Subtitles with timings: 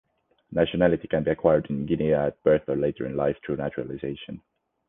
[0.51, 4.41] Nationality can be acquired in Guinea at birth or later in life through naturalization.